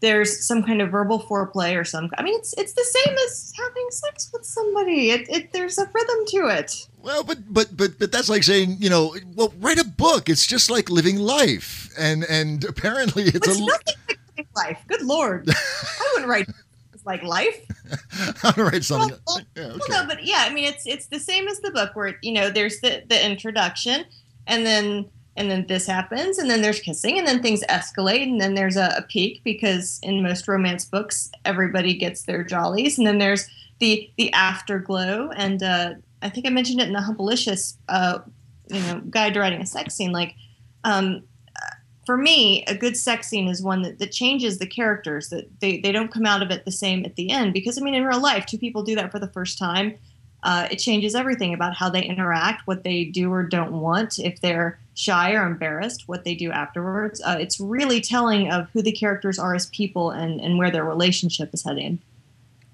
[0.00, 2.10] there's some kind of verbal foreplay or some.
[2.18, 5.10] I mean, it's it's the same as having sex with somebody.
[5.10, 6.88] It, it there's a rhythm to it.
[7.02, 10.28] Well, but but but but that's like saying, you know, well, write a book.
[10.28, 13.64] It's just like living life, and and apparently it's, It's a.
[13.64, 13.94] nothing
[14.36, 14.84] like life.
[14.88, 16.48] Good lord, I wouldn't write
[17.08, 17.66] like life.
[18.44, 19.18] I'm gonna write something.
[19.26, 19.78] Well, well, yeah, okay.
[19.88, 22.32] Well, no, but yeah, I mean, it's it's the same as the book where you
[22.32, 24.04] know there's the the introduction,
[24.46, 28.40] and then and then this happens, and then there's kissing, and then things escalate, and
[28.40, 33.06] then there's a, a peak because in most romance books everybody gets their jollies, and
[33.06, 33.48] then there's
[33.80, 38.18] the the afterglow, and uh, I think I mentioned it in the Humpalicious, uh,
[38.68, 40.12] you know, guide to writing a sex scene.
[40.12, 40.34] Like,
[40.84, 41.22] um,
[42.08, 45.78] for me, a good sex scene is one that, that changes the characters, that they,
[45.78, 47.52] they don't come out of it the same at the end.
[47.52, 49.94] Because, I mean, in real life, two people do that for the first time.
[50.42, 54.40] Uh, it changes everything about how they interact, what they do or don't want, if
[54.40, 57.20] they're shy or embarrassed, what they do afterwards.
[57.26, 60.86] Uh, it's really telling of who the characters are as people and, and where their
[60.86, 61.98] relationship is heading.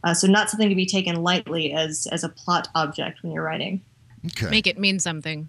[0.05, 3.43] Uh, so, not something to be taken lightly as, as a plot object when you're
[3.43, 3.81] writing.
[4.27, 4.49] okay.
[4.49, 5.49] Make it mean something,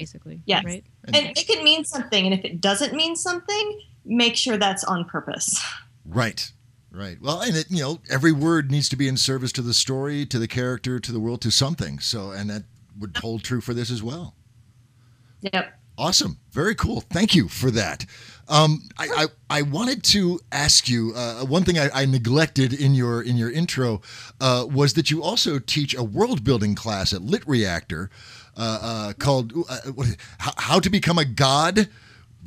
[0.00, 0.40] basically.
[0.44, 0.64] Yes.
[0.64, 0.84] Right.
[1.04, 5.04] And it can mean something, and if it doesn't mean something, make sure that's on
[5.04, 5.62] purpose.
[6.04, 6.50] Right.
[6.90, 7.18] Right.
[7.20, 10.24] Well, and it, you know, every word needs to be in service to the story,
[10.26, 11.98] to the character, to the world, to something.
[11.98, 12.62] So, and that
[12.98, 14.34] would hold true for this as well.
[15.42, 15.78] Yep.
[15.98, 16.38] Awesome.
[16.52, 17.00] Very cool.
[17.00, 18.06] Thank you for that.
[18.48, 19.08] Um, I,
[19.50, 23.36] I, I wanted to ask you uh, one thing I, I neglected in your in
[23.36, 24.02] your intro
[24.40, 28.10] uh, was that you also teach a world building class at Lit Reactor
[28.56, 31.88] uh, uh, called uh, what, how, how to become a god.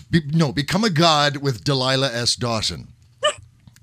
[0.10, 2.36] Be, no, become a god with Delilah S.
[2.36, 2.88] Dawson.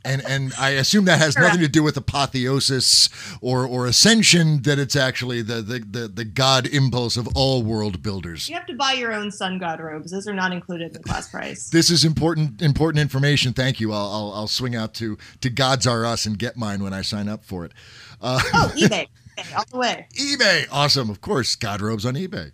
[0.05, 3.09] And, and I assume that has nothing to do with apotheosis
[3.41, 4.62] or, or ascension.
[4.62, 8.49] That it's actually the, the, the, the god impulse of all world builders.
[8.49, 10.12] You have to buy your own sun god robes.
[10.12, 11.71] Those are not included in the class price.
[11.77, 13.53] This is important important information.
[13.53, 13.93] Thank you.
[13.93, 17.03] I'll I'll, I'll swing out to to Gods Are Us and get mine when I
[17.03, 17.73] sign up for it.
[18.21, 19.09] Uh, Oh, eBay.
[19.37, 20.07] eBay, all the way.
[20.14, 21.11] eBay, awesome.
[21.11, 22.53] Of course, God robes on eBay.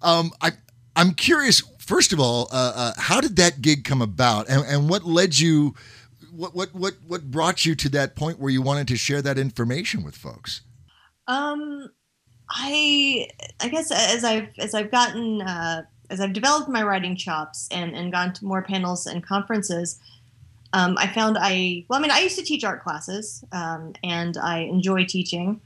[0.00, 0.52] Um, I
[0.96, 1.62] I'm curious.
[1.78, 5.38] First of all, uh, uh, how did that gig come about, and, and what led
[5.38, 5.74] you?
[6.34, 9.38] What what what what brought you to that point where you wanted to share that
[9.38, 10.62] information with folks?
[11.26, 11.90] Um,
[12.48, 13.28] I
[13.60, 17.94] I guess as I've as I've gotten uh, as I've developed my writing chops and
[17.94, 19.98] and gone to more panels and conferences,
[20.72, 24.36] um, I found I well I mean I used to teach art classes um, and
[24.36, 25.60] I enjoy teaching,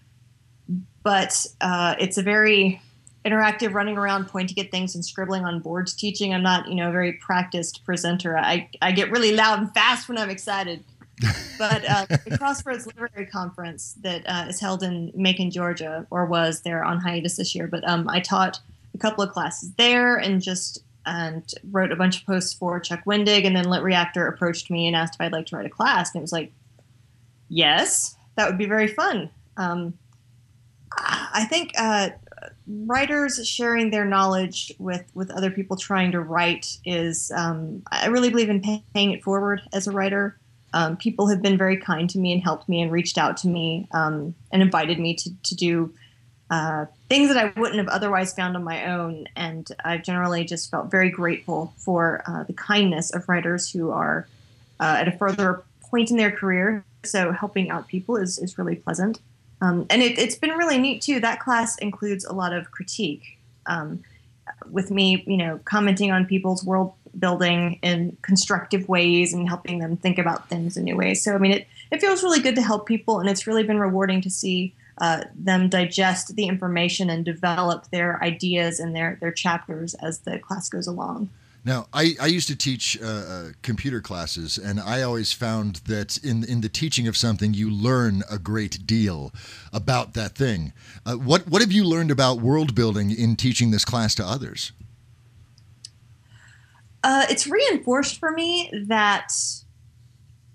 [1.07, 2.83] but uh, it's a very
[3.25, 6.35] interactive running around pointing at things and scribbling on boards teaching.
[6.35, 8.37] I'm not you know a very practiced presenter.
[8.37, 10.83] I, I get really loud and fast when i'm excited.
[11.59, 16.61] But uh, the crossroads literary conference that uh, is held in macon georgia or was
[16.61, 18.61] there on hiatus this year but um, i taught
[18.95, 23.03] a couple of classes there and just and wrote a bunch of posts for chuck
[23.07, 25.71] wendig and then lit reactor approached me and asked if i'd like to write a
[25.71, 26.53] class and it was like
[27.49, 29.31] yes that would be very fun.
[29.57, 29.95] Um,
[31.37, 32.09] i think uh,
[32.67, 38.31] writers sharing their knowledge with with other people trying to write is um, i really
[38.31, 40.37] believe in pay- paying it forward as a writer.
[40.75, 43.49] Um, people have been very kind to me and helped me and reached out to
[43.49, 45.95] me um, and invited me to, to do
[46.51, 49.27] uh, things that i wouldn't have otherwise found on my own.
[49.37, 54.27] And i've generally just felt very grateful for uh, the kindness of writers who are
[54.81, 56.85] uh, at a further point in their career.
[57.05, 59.21] So helping out people is, is really pleasant
[59.61, 61.21] um, and it, it's been really neat too.
[61.21, 64.03] That class includes a lot of critique, um,
[64.71, 69.97] with me, you know, commenting on people's world building in constructive ways and helping them
[69.97, 71.23] think about things in new ways.
[71.23, 73.79] So, I mean, it it feels really good to help people, and it's really been
[73.79, 79.33] rewarding to see uh, them digest the information and develop their ideas and their their
[79.33, 81.31] chapters as the class goes along.
[81.67, 86.17] Now, I, I used to teach uh, uh, computer classes, and I always found that
[86.19, 89.33] in in the teaching of something, you learn a great deal
[89.73, 90.73] about that thing.
[91.05, 94.71] Uh, what what have you learned about world building in teaching this class to others?
[97.03, 99.33] Uh, it's reinforced for me that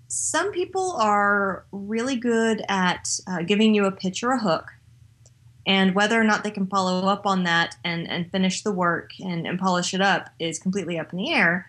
[0.08, 4.72] some people are really good at uh, giving you a pitch or a hook,
[5.66, 9.12] and whether or not they can follow up on that and, and finish the work
[9.20, 11.68] and, and polish it up is completely up in the air.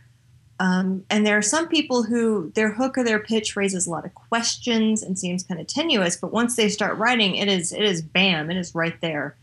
[0.59, 4.05] Um, and there are some people who their hook or their pitch raises a lot
[4.05, 7.83] of questions and seems kind of tenuous, but once they start writing, it is it
[7.83, 9.35] is bam, it is right there.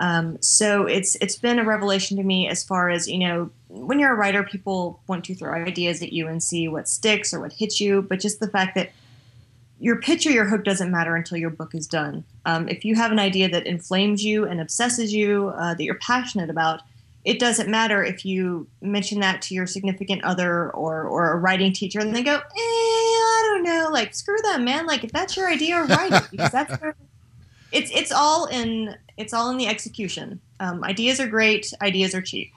[0.00, 3.98] Um, so it's it's been a revelation to me as far as you know when
[3.98, 7.40] you're a writer, people want to throw ideas at you and see what sticks or
[7.40, 8.90] what hits you, but just the fact that
[9.80, 12.24] your pitch or your hook doesn't matter until your book is done.
[12.46, 15.96] Um, if you have an idea that inflames you and obsesses you, uh, that you're
[15.96, 16.80] passionate about,
[17.24, 21.72] it doesn't matter if you mention that to your significant other or or a writing
[21.72, 24.86] teacher and they go, eh, I don't know, like screw them, man.
[24.86, 26.94] Like if that's your idea, write it because that's their,
[27.72, 30.40] it's it's all in it's all in the execution.
[30.60, 32.52] Um, ideas are great, ideas are cheap.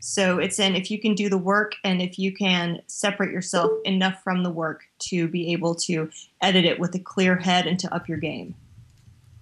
[0.00, 3.70] So it's in if you can do the work and if you can separate yourself
[3.84, 6.10] enough from the work to be able to
[6.40, 8.54] edit it with a clear head and to up your game.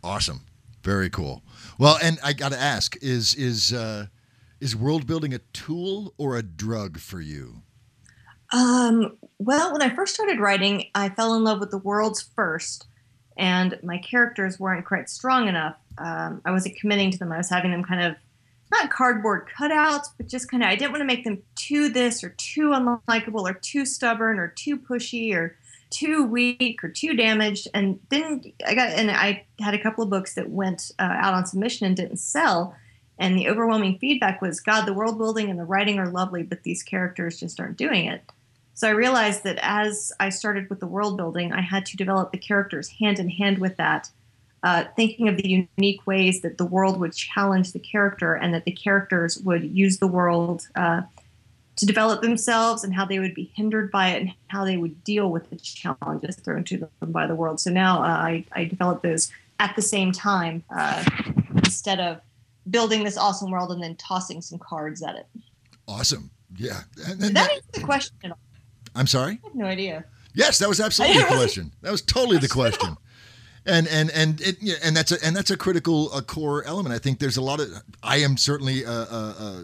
[0.03, 0.41] Awesome.
[0.83, 1.43] Very cool.
[1.79, 4.07] Well, and I got to ask is is uh
[4.61, 7.63] is world building a tool or a drug for you?
[8.53, 12.87] Um, well, when I first started writing, I fell in love with the worlds first,
[13.37, 15.77] and my characters weren't quite strong enough.
[15.99, 17.31] Um, I wasn't committing to them.
[17.31, 18.17] I was having them kind of
[18.71, 22.23] not cardboard cutouts, but just kind of I didn't want to make them too this
[22.23, 25.57] or too unlikable or too stubborn or too pushy or
[25.91, 27.69] too weak or too damaged.
[27.75, 31.35] And then I got and I had a couple of books that went uh, out
[31.35, 32.77] on submission and didn't sell.
[33.19, 36.63] And the overwhelming feedback was, God, the world building and the writing are lovely, but
[36.63, 38.23] these characters just aren't doing it.
[38.75, 42.31] So I realized that as I started with the world building, I had to develop
[42.31, 44.09] the characters hand in hand with that,
[44.63, 48.65] uh, thinking of the unique ways that the world would challenge the character and that
[48.65, 51.03] the characters would use the world uh,
[51.77, 55.05] to develop themselves and how they would be hindered by it and how they would
[55.05, 57.61] deal with the challenges thrown to them by the world.
[57.61, 61.05] So now uh, I, I develop those at the same time uh,
[61.57, 62.21] instead of
[62.69, 65.27] building this awesome world and then tossing some cards at it.
[65.87, 66.31] Awesome.
[66.57, 66.81] Yeah.
[67.07, 68.35] And, and that is the question.
[68.95, 69.39] I'm sorry?
[69.45, 70.05] I have no idea.
[70.35, 71.73] Yes, that was absolutely the question.
[71.83, 72.97] That was totally the question.
[73.69, 76.95] And and and it, and that's a and that's a critical a core element.
[76.95, 77.69] I think there's a lot of
[78.03, 79.63] I am certainly uh, uh, uh,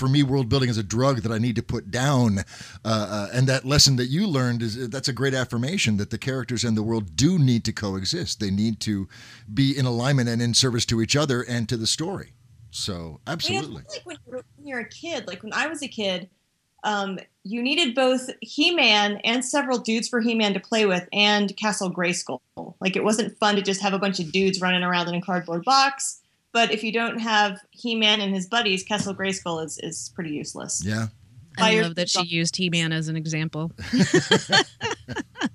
[0.00, 2.38] for me world building is a drug that I need to put down.
[2.38, 2.42] Uh,
[2.84, 6.64] uh, and that lesson that you learned is that's a great affirmation that the characters
[6.64, 8.40] and the world do need to coexist.
[8.40, 9.08] They need to
[9.52, 12.32] be in alignment and in service to each other and to the story.
[12.70, 13.82] So absolutely.
[13.82, 16.30] like when you're, when you're, a kid, like when I was a kid,
[16.84, 21.92] um, you needed both He-Man and several dudes for He-Man to play with, and Castle
[21.92, 22.40] Grayskull.
[22.80, 25.20] Like it wasn't fun to just have a bunch of dudes running around in a
[25.20, 26.20] cardboard box.
[26.52, 30.82] But if you don't have He-Man and his buddies, Castle Grayskull is is pretty useless.
[30.84, 31.08] Yeah.
[31.58, 33.72] I love that she used He-Man as an example.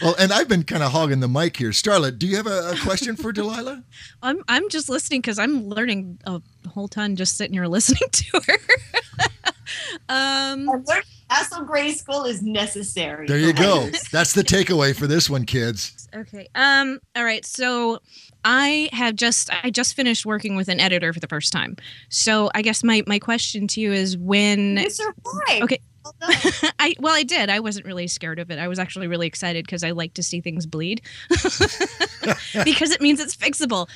[0.00, 1.70] Well, and I've been kind of hogging the mic here.
[1.70, 3.82] Starlet, do you have a, a question for Delilah?
[4.22, 8.40] I'm I'm just listening because I'm learning a whole ton just sitting here listening to
[8.46, 8.58] her.
[10.08, 10.84] Um,
[11.28, 13.26] Castle school is necessary.
[13.26, 13.90] There you go.
[14.12, 16.08] That's the takeaway for this one, kids.
[16.14, 16.48] Okay.
[16.54, 17.00] Um.
[17.14, 17.44] All right.
[17.44, 17.98] So
[18.44, 21.76] I have just I just finished working with an editor for the first time.
[22.08, 24.78] So I guess my my question to you is when.
[24.78, 25.62] You survived.
[25.62, 25.78] Okay.
[26.78, 27.50] I well, I did.
[27.50, 28.58] I wasn't really scared of it.
[28.58, 33.20] I was actually really excited because I like to see things bleed, because it means
[33.20, 33.88] it's fixable.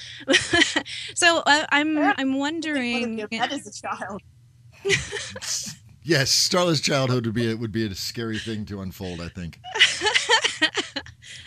[1.14, 3.16] so uh, I'm I'm wondering.
[3.30, 4.20] That is a child.
[6.02, 9.20] Yes, Starla's childhood would be it would be a scary thing to unfold.
[9.20, 9.58] I think.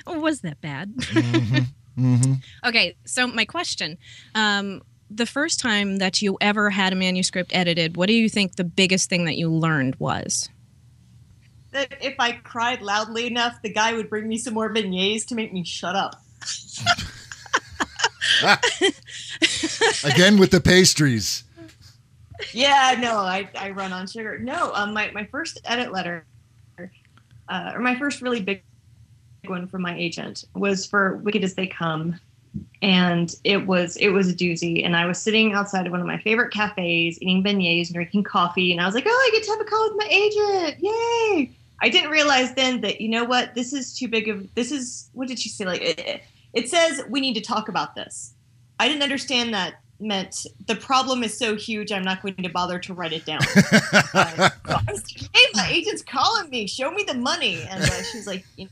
[0.08, 0.96] was that bad?
[0.96, 1.58] Mm-hmm.
[1.98, 2.34] Mm-hmm.
[2.68, 3.98] Okay, so my question.
[4.34, 8.56] Um, the first time that you ever had a manuscript edited, what do you think
[8.56, 10.50] the biggest thing that you learned was?
[11.72, 15.36] That if I cried loudly enough, the guy would bring me some more beignets to
[15.36, 16.22] make me shut up.
[20.04, 21.44] Again with the pastries.
[22.54, 24.40] Yeah, no, I, I run on sugar.
[24.40, 26.26] No, um, my, my first edit letter,
[27.48, 28.64] uh, or my first really big
[29.48, 32.20] one from my agent was for Wicked as They Come,
[32.82, 34.86] and it was it was a doozy.
[34.86, 38.24] And I was sitting outside of one of my favorite cafes, eating beignets and drinking
[38.24, 40.78] coffee, and I was like, "Oh, I get to have a call with my agent!
[40.82, 44.72] Yay!" I didn't realize then that you know what, this is too big of this
[44.72, 45.66] is what did she say?
[45.66, 48.34] Like it, it says we need to talk about this.
[48.80, 52.80] I didn't understand that meant the problem is so huge I'm not going to bother
[52.80, 53.42] to write it down.
[54.14, 56.68] uh, so like, hey, my agent's calling me.
[56.68, 57.62] Show me the money.
[57.70, 58.72] And uh, she's like, you know,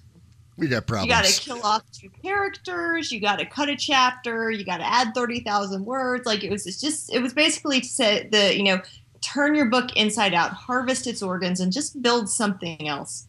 [0.58, 1.08] we got problems.
[1.08, 3.12] You got to kill off two characters.
[3.12, 4.52] You got to cut a chapter.
[4.52, 6.26] You got to add thirty thousand words.
[6.26, 8.82] Like it was just, it was basically to say the, you know,
[9.22, 13.28] turn your book inside out, harvest its organs, and just build something else.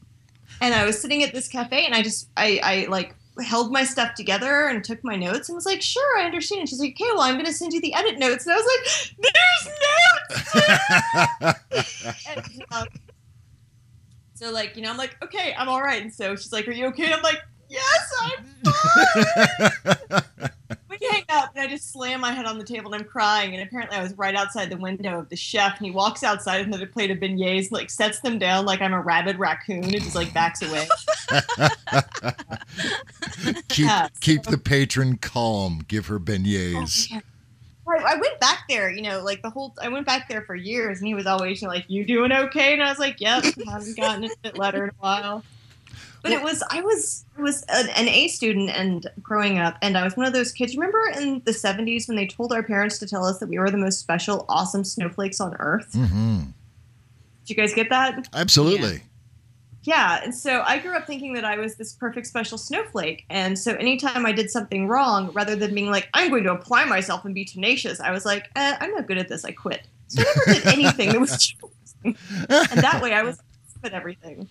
[0.61, 3.85] And I was sitting at this cafe, and I just, I, I like held my
[3.85, 6.93] stuff together and took my notes and was like, "Sure, I understand." And she's like,
[6.93, 8.85] "Okay, well, I'm going to send you the edit notes." And I was like,
[9.33, 11.65] "There's notes."
[12.29, 12.87] and, um,
[14.35, 16.03] so like, you know, I'm like, okay, I'm all right.
[16.03, 17.05] And so she's like, are you okay?
[17.05, 20.23] And I'm like, yes, I'm fine.
[20.91, 23.55] we hang up and I just slam my head on the table and I'm crying.
[23.55, 26.59] And apparently I was right outside the window of the chef and he walks outside
[26.59, 29.93] with another plate of beignets, like sets them down like I'm a rabid raccoon and
[29.93, 30.89] just like backs away.
[33.69, 35.85] keep Yeah, keep the patron calm.
[35.87, 37.09] Give her beignets.
[37.13, 37.21] Oh,
[37.87, 39.75] I, I went back there, you know, like the whole.
[39.81, 42.33] I went back there for years, and he was always you know, like, "You doing
[42.33, 45.45] okay?" And I was like, "Yep, haven't gotten a letter in a while."
[46.23, 49.99] But it was I was I was an, an A student and growing up, and
[49.99, 50.75] I was one of those kids.
[50.75, 53.71] Remember in the '70s when they told our parents to tell us that we were
[53.71, 55.93] the most special, awesome snowflakes on Earth?
[55.93, 56.39] hmm
[57.45, 58.27] Did you guys get that?
[58.33, 58.95] Absolutely.
[58.95, 58.99] Yeah,
[60.23, 63.25] and so I grew up thinking that I was this perfect special snowflake.
[63.29, 66.87] And so anytime I did something wrong, rather than being like, I'm going to apply
[66.87, 69.45] myself and be tenacious, I was like, eh, I'm not good at this.
[69.45, 69.87] I quit.
[70.09, 71.71] So I never did anything that was challenging.
[72.49, 73.41] And that way I was
[73.83, 74.49] at everything.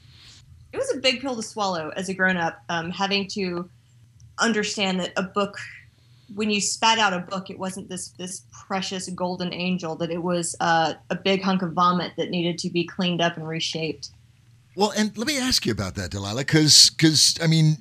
[0.71, 3.69] It was a big pill to swallow as a grown up, um, having to
[4.39, 5.57] understand that a book,
[6.33, 10.23] when you spat out a book, it wasn't this this precious golden angel, that it
[10.23, 14.09] was uh, a big hunk of vomit that needed to be cleaned up and reshaped.
[14.75, 17.77] Well, and let me ask you about that, Delilah, because because I mean,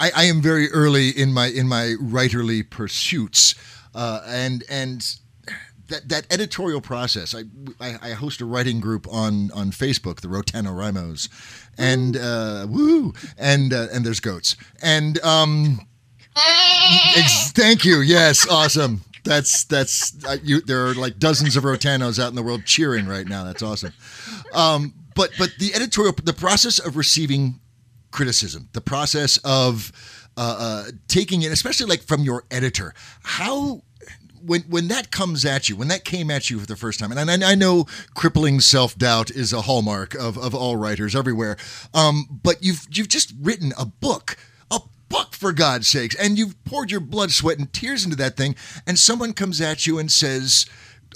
[0.00, 3.54] I, I am very early in my in my writerly pursuits,
[3.94, 5.16] uh, and and
[5.88, 7.34] that that editorial process.
[7.34, 7.44] I,
[7.80, 11.28] I I host a writing group on on Facebook, the Rotano Rimos,
[11.76, 15.86] and uh, woo, and uh, and there's goats, and um,
[17.54, 19.02] thank you, yes, awesome.
[19.24, 20.60] That's that's uh, you.
[20.60, 23.44] There are like dozens of Rotanos out in the world cheering right now.
[23.44, 23.92] That's awesome.
[24.52, 27.58] Um, but but the editorial, the process of receiving
[28.12, 29.90] criticism, the process of
[30.36, 32.94] uh, uh, taking it, especially like from your editor,
[33.24, 33.82] how
[34.40, 37.10] when when that comes at you, when that came at you for the first time,
[37.10, 41.56] and I, I know crippling self doubt is a hallmark of, of all writers everywhere,
[41.92, 44.36] um, but you've you've just written a book,
[44.70, 48.36] a book for God's sakes, and you've poured your blood, sweat, and tears into that
[48.36, 48.54] thing,
[48.86, 50.66] and someone comes at you and says,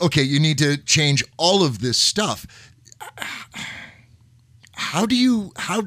[0.00, 2.48] "Okay, you need to change all of this stuff."
[4.92, 5.84] How do you how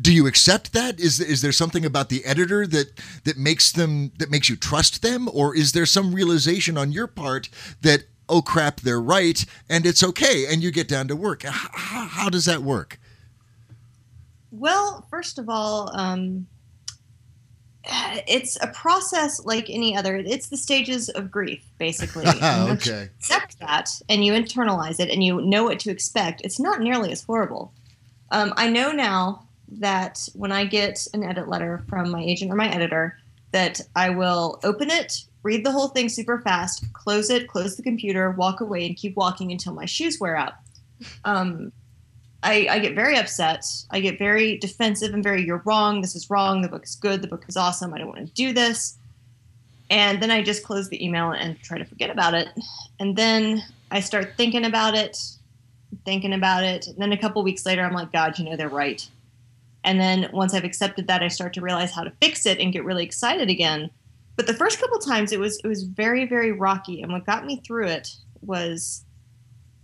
[0.00, 0.98] do you accept that?
[0.98, 2.88] Is is there something about the editor that
[3.24, 7.06] that makes them that makes you trust them, or is there some realization on your
[7.06, 7.50] part
[7.82, 11.42] that oh crap they're right and it's okay and you get down to work?
[11.42, 12.98] How, how does that work?
[14.50, 16.46] Well, first of all, um,
[18.26, 20.16] it's a process like any other.
[20.16, 22.24] It's the stages of grief, basically.
[22.42, 23.10] Okay.
[23.18, 27.12] accept that and you internalize it and you know what to expect, it's not nearly
[27.12, 27.74] as horrible.
[28.30, 32.56] Um, I know now that when I get an edit letter from my agent or
[32.56, 33.18] my editor,
[33.52, 37.82] that I will open it, read the whole thing super fast, close it, close the
[37.82, 40.54] computer, walk away, and keep walking until my shoes wear out.
[41.26, 41.72] Um,
[42.42, 43.66] I, I get very upset.
[43.90, 46.00] I get very defensive and very, you're wrong.
[46.00, 46.62] This is wrong.
[46.62, 47.20] The book is good.
[47.20, 47.92] The book is awesome.
[47.92, 48.96] I don't want to do this.
[49.90, 52.48] And then I just close the email and try to forget about it.
[53.00, 55.18] And then I start thinking about it,
[56.04, 56.86] thinking about it.
[56.86, 59.06] And then a couple weeks later, I'm like, God, you know, they're right.
[59.84, 62.72] And then once I've accepted that, I start to realize how to fix it and
[62.72, 63.90] get really excited again.
[64.34, 67.02] But the first couple times, it was it was very very rocky.
[67.02, 69.04] And what got me through it was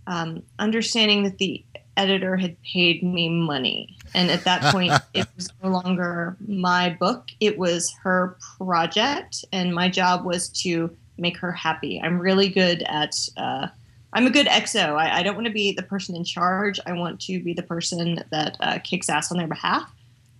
[0.07, 1.63] um, understanding that the
[1.97, 3.97] editor had paid me money.
[4.13, 9.45] And at that point, it was no longer my book, it was her project.
[9.51, 12.01] And my job was to make her happy.
[12.03, 13.67] I'm really good at, uh,
[14.13, 14.95] I'm a good XO.
[14.95, 16.79] I, I don't want to be the person in charge.
[16.85, 19.91] I want to be the person that uh, kicks ass on their behalf.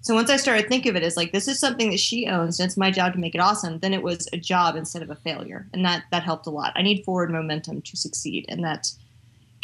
[0.02, 2.60] So once I started think of it as like this is something that she owns
[2.60, 5.10] and it's my job to make it awesome, then it was a job instead of
[5.10, 6.74] a failure, and that that helped a lot.
[6.76, 8.92] I need forward momentum to succeed, and that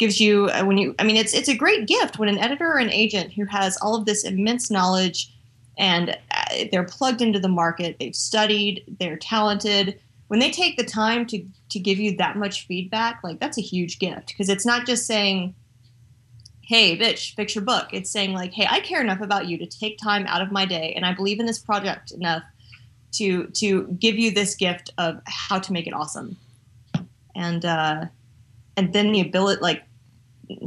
[0.00, 2.66] gives you uh, when you i mean it's it's a great gift when an editor
[2.72, 5.30] or an agent who has all of this immense knowledge
[5.76, 10.00] and uh, they're plugged into the market they've studied they're talented
[10.30, 13.60] when they take the time to to give you that much feedback like that's a
[13.62, 15.52] huge gift because it's not just saying
[16.62, 17.88] hey bitch fix your book.
[17.92, 20.64] It's saying like hey i care enough about you to take time out of my
[20.64, 22.44] day and i believe in this project enough
[23.14, 26.36] to to give you this gift of how to make it awesome.
[27.34, 28.04] And uh
[28.76, 29.82] and then the ability like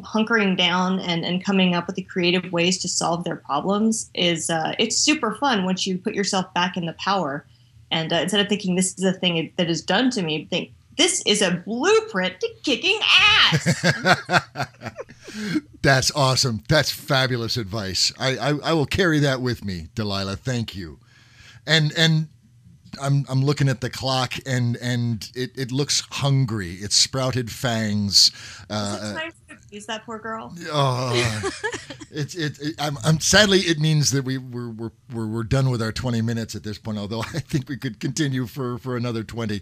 [0.01, 4.49] hunkering down and, and coming up with the creative ways to solve their problems is
[4.49, 7.45] uh, it's super fun once you put yourself back in the power
[7.93, 10.73] and uh, instead of thinking this is a thing that is done to me think
[10.97, 13.85] this is a blueprint to kicking ass
[15.81, 16.63] That's awesome.
[16.69, 18.13] That's fabulous advice.
[18.17, 20.37] I, I, I will carry that with me, Delilah.
[20.37, 20.99] Thank you.
[21.67, 22.29] And and
[23.01, 26.73] I'm I'm looking at the clock and and it, it looks hungry.
[26.75, 28.31] It's sprouted fangs.
[28.69, 29.29] Uh,
[29.73, 31.49] abuse that poor girl Oh,
[32.11, 32.75] it's it, it.
[32.79, 36.21] I'm, I'm sadly it means that we we're, we're we're we're done with our 20
[36.21, 36.97] minutes at this point.
[36.97, 39.61] Although I think we could continue for for another 20.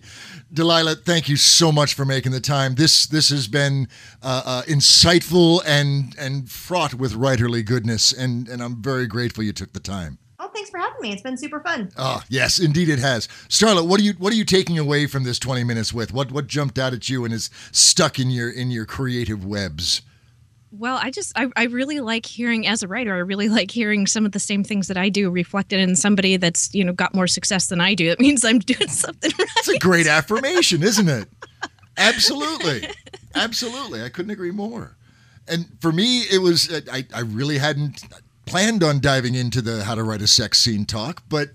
[0.53, 2.76] Delilah, thank you so much for making the time.
[2.76, 3.88] This this has been
[4.22, 9.53] uh, uh, insightful and and fraught with writerly goodness, and and I'm very grateful you
[9.53, 10.18] took the time.
[10.42, 11.14] Oh thanks for having me.
[11.14, 11.92] It's been super fun.
[11.98, 13.28] Oh, yes, indeed it has.
[13.48, 16.12] Starla, what are you what are you taking away from this 20 minutes with?
[16.12, 20.02] What what jumped out at you and is stuck in your in your creative webs?
[20.72, 24.08] Well, I just I, I really like hearing as a writer, I really like hearing
[24.08, 27.14] some of the same things that I do reflected in somebody that's, you know, got
[27.14, 28.10] more success than I do.
[28.10, 29.48] It means I'm doing something right.
[29.58, 31.28] It's a great affirmation, isn't it?
[31.98, 32.88] Absolutely.
[33.36, 34.02] Absolutely.
[34.02, 34.96] I couldn't agree more.
[35.48, 38.04] And for me, it was I, I really hadn't
[38.46, 41.50] planned on diving into the how to write a sex scene talk, but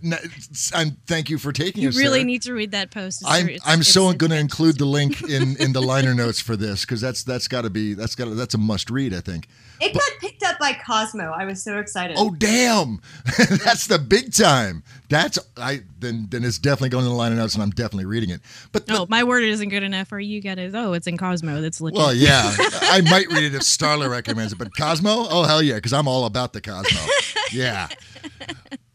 [0.75, 1.97] I'm thank you for taking you us.
[1.97, 2.27] really there.
[2.27, 3.23] need to read that post.
[3.23, 6.15] It's, I'm it's, I'm it's, so going to include the link in in the liner
[6.15, 9.15] notes for this because that's that's got to be that's got that's a must read.
[9.15, 9.49] I think.
[9.81, 11.33] It got picked up by Cosmo.
[11.33, 12.17] I was so excited.
[12.19, 13.01] Oh damn,
[13.65, 14.83] that's the big time.
[15.09, 18.31] That's I then then it's definitely going to the liner notes and I'm definitely reading
[18.31, 18.41] it.
[18.73, 20.13] But, no, my word isn't good enough.
[20.13, 20.75] Or you get it?
[20.75, 21.61] Oh, it's in Cosmo.
[21.61, 21.99] That's legit.
[21.99, 25.75] Well, yeah, I might read it if Starla recommends it, but Cosmo, oh hell yeah,
[25.75, 27.01] because I'm all about the Cosmo.
[27.53, 27.89] Yeah,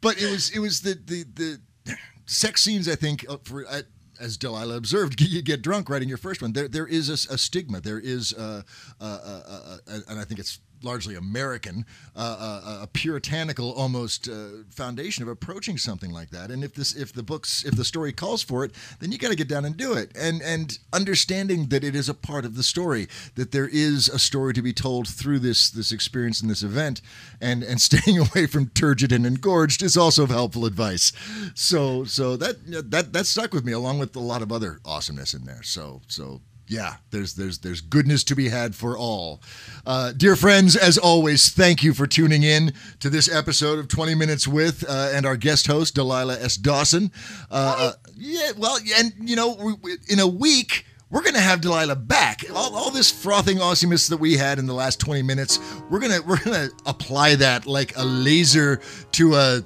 [0.01, 2.89] but it was it was the the the sex scenes.
[2.89, 3.65] I think uh, for.
[3.67, 3.82] Uh,
[4.19, 6.53] as Delilah observed, you get drunk writing your first one.
[6.53, 7.82] There, there is a, a stigma.
[7.82, 8.61] There is, uh,
[8.99, 9.77] uh, uh,
[10.07, 15.77] and I think it's largely American, uh, a, a, puritanical almost uh, foundation of approaching
[15.77, 16.51] something like that.
[16.51, 19.29] And if this, if the books, if the story calls for it, then you got
[19.29, 20.11] to get down and do it.
[20.15, 24.19] And and understanding that it is a part of the story, that there is a
[24.19, 27.01] story to be told through this this experience and this event,
[27.39, 31.11] and and staying away from turgid and engorged is also helpful advice.
[31.55, 32.57] So so that
[32.91, 35.63] that that stuck with me along with a lot of other awesomeness in there.
[35.63, 36.41] So so
[36.72, 39.41] yeah, there's there's there's goodness to be had for all.
[39.86, 44.15] Uh, dear friends, as always, thank you for tuning in to this episode of 20
[44.15, 46.55] Minutes with uh, and our guest host Delilah S.
[46.55, 47.11] Dawson.
[47.51, 50.86] Uh, uh yeah, well, and you know, we, we, in a week.
[51.09, 52.45] We're gonna have Delilah back.
[52.55, 55.59] All, all this frothing awesomeness that we had in the last 20 minutes,
[55.89, 58.80] we're gonna we're gonna apply that like a laser
[59.11, 59.61] to a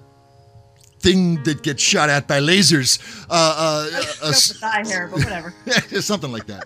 [1.06, 2.97] thing that gets shot at by lasers.
[3.30, 5.53] Uh, uh, a, thigh hair, but whatever.
[6.01, 6.66] something like that.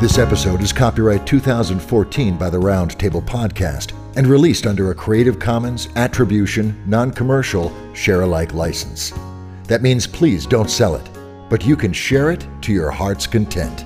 [0.00, 5.88] This episode is copyright 2014 by the Roundtable Podcast and released under a Creative Commons
[5.96, 9.12] Attribution, Non Commercial, Share Alike license.
[9.64, 11.08] That means please don't sell it,
[11.48, 13.84] but you can share it to your heart's content.